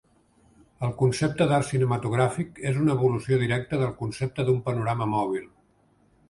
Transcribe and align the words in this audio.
El 0.85 0.93
concepte 1.01 1.45
d'art 1.51 1.67
cinematogràfic 1.67 2.61
és 2.71 2.79
una 2.85 2.95
evolució 2.95 3.39
directa 3.45 3.81
del 3.83 3.93
concepte 4.01 4.47
d'un 4.49 4.59
panorama 4.71 5.11
mòbil. 5.15 5.47